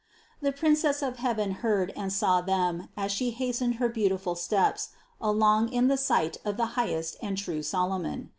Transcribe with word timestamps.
The 0.41 0.51
Princess 0.51 1.03
of 1.03 1.17
heaven 1.17 1.51
heard 1.61 1.93
and 1.95 2.11
saw 2.11 2.41
them 2.41 2.89
as 2.97 3.11
She 3.11 3.29
hastened 3.29 3.75
her 3.75 3.87
beauti 3.87 4.19
ful 4.19 4.33
steps 4.33 4.89
along 5.21 5.69
in 5.69 5.89
the 5.89 5.95
sight 5.97 6.37
of 6.43 6.57
the 6.57 6.65
highest 6.73 7.17
and 7.21 7.37
the 7.37 7.41
true 7.43 7.61
Solomon. 7.61 8.29